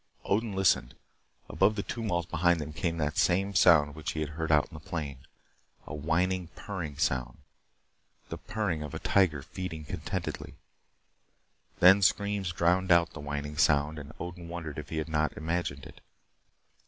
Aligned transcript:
Odin 0.25 0.53
listened. 0.53 0.95
Above 1.47 1.75
the 1.75 1.83
tumult 1.83 2.27
behind 2.31 2.59
them 2.59 2.73
came 2.73 2.97
that 2.97 3.19
same 3.19 3.53
sound 3.53 3.93
which 3.93 4.13
he 4.13 4.19
had 4.21 4.29
heard 4.29 4.51
out 4.51 4.63
on 4.71 4.73
the 4.73 4.79
plain. 4.79 5.27
A 5.85 5.93
whining, 5.93 6.47
purring 6.55 6.97
sound. 6.97 7.37
The 8.29 8.39
purring 8.39 8.81
of 8.81 8.95
a 8.95 8.97
tiger 8.99 9.43
feeding 9.43 9.85
contentedly. 9.85 10.55
Then 11.81 12.01
screams 12.01 12.51
drowned 12.51 12.91
out 12.91 13.11
the 13.13 13.19
whining 13.19 13.59
sound, 13.59 13.99
and 13.99 14.11
Odin 14.19 14.47
wondered 14.49 14.79
if 14.79 14.89
he 14.89 14.97
had 14.97 15.07
not 15.07 15.37
imagined 15.37 15.85
it. 15.85 16.01